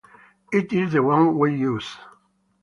It 0.51 0.73
is 0.73 0.93
the 0.93 1.03
one 1.03 1.37
we 1.37 1.55
use 1.55 1.95